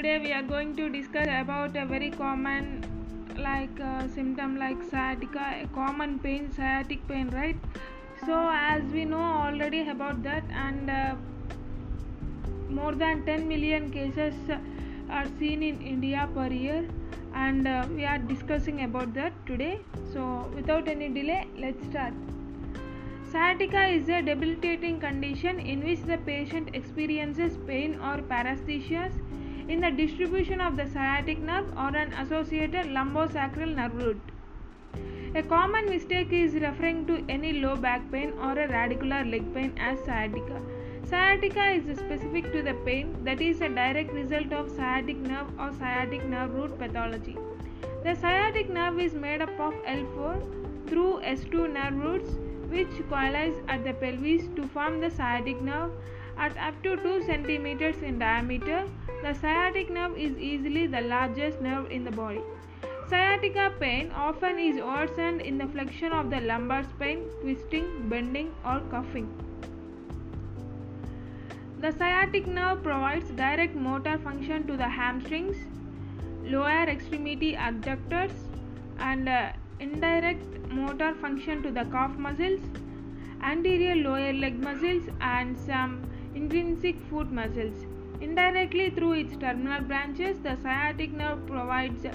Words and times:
today 0.00 0.18
we 0.18 0.32
are 0.32 0.44
going 0.50 0.70
to 0.76 0.88
discuss 0.88 1.28
about 1.38 1.76
a 1.76 1.84
very 1.84 2.10
common 2.10 2.68
like 3.36 3.80
uh, 3.80 4.08
symptom 4.08 4.58
like 4.58 4.78
sciatica 4.90 5.68
common 5.74 6.18
pain 6.18 6.50
sciatic 6.50 7.06
pain 7.06 7.28
right? 7.34 7.58
So 8.24 8.48
as 8.50 8.82
we 8.94 9.04
know 9.04 9.26
already 9.40 9.86
about 9.90 10.22
that 10.22 10.42
and 10.50 10.88
uh, 10.88 11.16
more 12.70 12.94
than 12.94 13.26
10 13.26 13.46
million 13.46 13.90
cases 13.90 14.32
are 15.10 15.26
seen 15.38 15.62
in 15.62 15.82
india 15.92 16.26
per 16.34 16.46
year 16.46 16.82
and 17.34 17.68
uh, 17.68 17.86
we 17.94 18.06
are 18.06 18.18
discussing 18.18 18.84
about 18.84 19.12
that 19.12 19.34
today. 19.44 19.80
So 20.14 20.50
without 20.54 20.88
any 20.88 21.10
delay 21.10 21.46
let's 21.58 21.84
start. 21.90 22.14
Sciatica 23.30 23.84
is 23.98 24.08
a 24.08 24.22
debilitating 24.22 24.98
condition 24.98 25.60
in 25.60 25.84
which 25.84 26.00
the 26.12 26.16
patient 26.30 26.70
experiences 26.74 27.58
pain 27.66 28.00
or 28.00 28.16
paresthesias 28.32 29.12
in 29.72 29.80
the 29.80 29.90
distribution 29.98 30.60
of 30.60 30.76
the 30.76 30.84
sciatic 30.92 31.38
nerve 31.48 31.66
or 31.82 31.88
an 31.96 32.12
associated 32.20 32.86
lumbosacral 32.94 33.74
nerve 33.76 33.94
root. 33.94 34.20
A 35.36 35.42
common 35.44 35.88
mistake 35.88 36.32
is 36.32 36.54
referring 36.54 37.06
to 37.06 37.24
any 37.28 37.52
low 37.60 37.76
back 37.76 38.10
pain 38.10 38.32
or 38.46 38.50
a 38.52 38.66
radicular 38.66 39.20
leg 39.30 39.54
pain 39.54 39.72
as 39.78 40.00
sciatica. 40.00 40.60
Sciatica 41.04 41.68
is 41.70 41.98
specific 41.98 42.52
to 42.52 42.62
the 42.62 42.74
pain 42.88 43.14
that 43.24 43.40
is 43.40 43.60
a 43.60 43.68
direct 43.68 44.12
result 44.12 44.52
of 44.52 44.68
sciatic 44.70 45.18
nerve 45.18 45.48
or 45.60 45.72
sciatic 45.78 46.24
nerve 46.24 46.52
root 46.52 46.76
pathology. 46.76 47.36
The 48.02 48.16
sciatic 48.16 48.70
nerve 48.70 48.98
is 48.98 49.14
made 49.14 49.40
up 49.40 49.60
of 49.60 49.74
L4 49.84 50.88
through 50.88 51.20
S2 51.20 51.72
nerve 51.72 51.96
roots 52.04 52.38
which 52.70 53.02
coalesce 53.08 53.62
at 53.68 53.84
the 53.84 53.92
pelvis 53.92 54.48
to 54.56 54.66
form 54.66 55.00
the 55.00 55.10
sciatic 55.10 55.60
nerve 55.60 55.92
at 56.44 56.56
up 56.66 56.76
to 56.84 56.96
2 56.96 57.10
cm 57.28 58.02
in 58.02 58.18
diameter. 58.18 58.80
The 59.22 59.34
sciatic 59.34 59.90
nerve 59.90 60.16
is 60.16 60.38
easily 60.38 60.86
the 60.86 61.02
largest 61.02 61.60
nerve 61.60 61.90
in 61.90 62.04
the 62.04 62.10
body. 62.10 62.40
Sciatica 63.08 63.72
pain 63.78 64.10
often 64.14 64.58
is 64.58 64.76
worsened 64.76 65.42
in 65.42 65.58
the 65.58 65.66
flexion 65.66 66.12
of 66.12 66.30
the 66.30 66.40
lumbar 66.40 66.84
spine, 66.84 67.24
twisting, 67.42 68.08
bending, 68.08 68.52
or 68.64 68.80
cuffing. 68.92 69.28
The 71.80 71.92
sciatic 71.92 72.46
nerve 72.46 72.82
provides 72.82 73.30
direct 73.30 73.74
motor 73.74 74.16
function 74.18 74.66
to 74.66 74.76
the 74.76 74.88
hamstrings, 74.88 75.56
lower 76.44 76.84
extremity 76.94 77.54
adductors, 77.54 78.32
and 78.98 79.28
uh, 79.28 79.52
indirect 79.80 80.70
motor 80.70 81.14
function 81.14 81.62
to 81.64 81.70
the 81.70 81.84
calf 81.96 82.16
muscles, 82.16 82.60
anterior 83.42 83.96
lower 83.96 84.32
leg 84.32 84.58
muscles, 84.62 85.04
and 85.20 85.58
some 85.58 86.02
intrinsic 86.34 87.00
foot 87.10 87.30
muscles. 87.32 87.86
Indirectly 88.20 88.90
through 88.90 89.12
its 89.12 89.36
terminal 89.36 89.82
branches, 89.82 90.38
the 90.40 90.56
sciatic 90.62 91.12
nerve 91.12 91.46
provides 91.46 92.06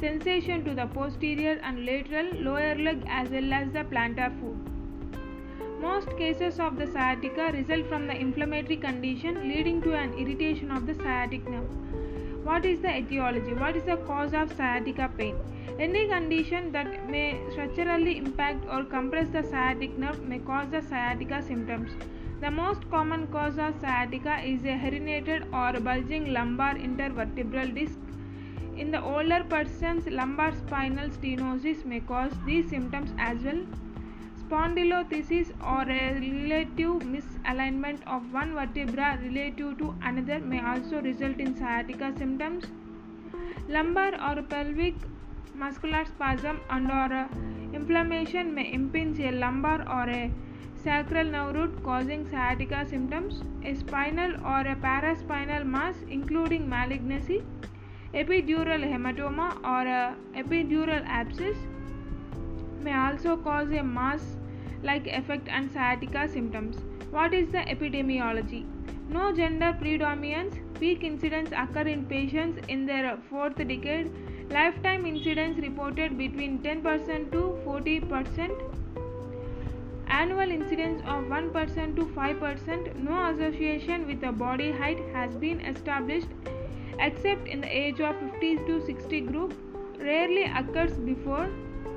sensation 0.00 0.64
to 0.64 0.74
the 0.74 0.86
posterior 0.86 1.58
and 1.62 1.84
lateral 1.84 2.32
lower 2.40 2.74
leg 2.76 3.02
as 3.08 3.28
well 3.30 3.52
as 3.52 3.72
the 3.72 3.84
plantar 3.84 4.30
foot. 4.40 4.56
Most 5.80 6.16
cases 6.16 6.58
of 6.60 6.76
the 6.76 6.86
sciatica 6.86 7.52
result 7.52 7.86
from 7.88 8.06
the 8.06 8.16
inflammatory 8.16 8.76
condition 8.76 9.48
leading 9.48 9.82
to 9.82 9.94
an 9.94 10.12
irritation 10.14 10.70
of 10.70 10.86
the 10.86 10.94
sciatic 10.94 11.48
nerve. 11.48 11.68
What 12.44 12.64
is 12.64 12.80
the 12.80 12.96
etiology? 12.96 13.52
What 13.54 13.76
is 13.76 13.82
the 13.84 13.96
cause 13.98 14.34
of 14.34 14.52
sciatica 14.56 15.10
pain? 15.16 15.36
Any 15.78 16.08
condition 16.08 16.72
that 16.72 17.08
may 17.08 17.40
structurally 17.52 18.18
impact 18.18 18.64
or 18.70 18.84
compress 18.84 19.28
the 19.28 19.42
sciatic 19.42 19.98
nerve 19.98 20.20
may 20.26 20.38
cause 20.38 20.68
the 20.70 20.82
sciatica 20.82 21.42
symptoms. 21.42 21.90
The 22.40 22.50
most 22.52 22.88
common 22.88 23.26
cause 23.26 23.58
of 23.58 23.74
sciatica 23.80 24.38
is 24.44 24.64
a 24.64 24.76
herniated 24.82 25.52
or 25.52 25.80
bulging 25.80 26.32
lumbar 26.32 26.74
intervertebral 26.76 27.74
disc. 27.74 27.98
In 28.76 28.92
the 28.92 29.02
older 29.02 29.42
persons, 29.42 30.06
lumbar 30.06 30.54
spinal 30.54 31.08
stenosis 31.08 31.84
may 31.84 31.98
cause 31.98 32.32
these 32.46 32.70
symptoms 32.70 33.10
as 33.18 33.42
well. 33.42 33.66
Spondylolisthesis 34.40 35.50
or 35.60 35.82
a 35.90 36.14
relative 36.20 37.02
misalignment 37.14 38.06
of 38.06 38.32
one 38.32 38.54
vertebra 38.54 39.18
relative 39.20 39.76
to 39.78 39.94
another 40.02 40.38
may 40.38 40.60
also 40.60 41.02
result 41.02 41.38
in 41.38 41.56
sciatica 41.56 42.12
symptoms. 42.16 42.66
Lumbar 43.68 44.12
or 44.14 44.42
pelvic 44.42 44.94
muscular 45.56 46.04
spasm 46.04 46.60
and 46.70 46.88
or 46.88 47.12
uh, 47.12 47.28
inflammation 47.74 48.54
may 48.54 48.72
impinge 48.72 49.18
a 49.18 49.32
lumbar 49.32 49.80
or 49.88 50.08
a 50.08 50.30
sacral 50.82 51.24
nerve 51.24 51.54
root 51.54 51.82
causing 51.82 52.28
sciatica 52.30 52.86
symptoms. 52.88 53.42
A 53.64 53.74
spinal 53.74 54.34
or 54.44 54.60
a 54.60 54.76
paraspinal 54.76 55.66
mass 55.66 55.96
including 56.08 56.68
malignancy, 56.68 57.42
epidural 58.14 58.84
hematoma 58.92 59.48
or 59.64 59.86
a 59.86 60.16
epidural 60.34 61.04
abscess 61.06 61.56
may 62.80 62.94
also 62.94 63.36
cause 63.36 63.70
a 63.70 63.82
mass 63.82 64.36
like 64.82 65.06
effect 65.06 65.48
and 65.48 65.70
sciatica 65.70 66.28
symptoms. 66.28 66.76
What 67.10 67.34
is 67.34 67.48
the 67.50 67.58
epidemiology? 67.58 68.64
No 69.08 69.32
gender 69.32 69.76
predominance, 69.80 70.56
peak 70.78 71.02
incidence 71.02 71.50
occur 71.56 71.88
in 71.88 72.04
patients 72.06 72.58
in 72.68 72.86
their 72.86 73.18
fourth 73.30 73.56
decade 73.56 74.10
Lifetime 74.50 75.04
incidence 75.04 75.58
reported 75.58 76.16
between 76.16 76.60
10% 76.60 77.30
to 77.32 77.58
40%. 77.66 78.87
Annual 80.08 80.50
incidence 80.50 81.02
of 81.02 81.24
1% 81.24 81.96
to 81.96 82.06
5%. 82.06 82.94
No 82.96 83.30
association 83.30 84.06
with 84.06 84.20
the 84.20 84.32
body 84.32 84.72
height 84.72 84.98
has 85.12 85.36
been 85.36 85.60
established 85.60 86.28
except 86.98 87.46
in 87.46 87.60
the 87.60 87.68
age 87.68 88.00
of 88.00 88.18
50 88.18 88.56
to 88.66 88.84
60 88.84 89.20
group. 89.22 89.54
Rarely 90.00 90.44
occurs 90.44 90.92
before 90.92 91.48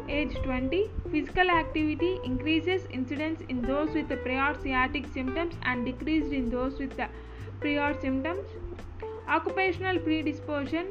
age 0.09 0.35
20. 0.44 0.89
Physical 1.11 1.49
activity 1.49 2.19
increases 2.23 2.85
incidence 2.91 3.41
in 3.47 3.61
those 3.61 3.94
with 3.94 4.09
prior 4.23 4.55
sciatic 4.61 5.07
symptoms 5.13 5.55
and 5.63 5.85
decreased 5.85 6.31
in 6.31 6.49
those 6.49 6.78
with 6.79 6.99
prior 7.61 7.99
symptoms. 8.01 8.47
Occupational 9.28 9.99
predisposition 9.99 10.88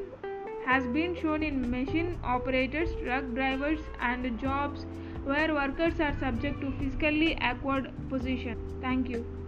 has 0.65 0.87
been 0.87 1.15
shown 1.15 1.43
in 1.43 1.69
machine 1.69 2.17
operators, 2.23 2.89
truck 3.03 3.23
drivers, 3.33 3.79
and 3.99 4.39
jobs 4.39 4.85
where 5.23 5.53
workers 5.53 5.99
are 5.99 6.13
subject 6.19 6.61
to 6.61 6.71
physically 6.73 7.37
awkward 7.41 7.91
position. 8.09 8.57
Thank 8.81 9.09
you. 9.09 9.40